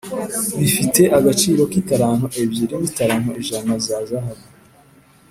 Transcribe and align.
bifite 0.59 1.01
agaciro 1.17 1.61
k 1.71 1.73
italanto 1.81 2.27
ebyiri 2.43 2.75
n 2.81 2.83
italanto 2.89 3.31
ijana 3.43 3.73
za 3.85 3.97
zahabu 4.09 4.45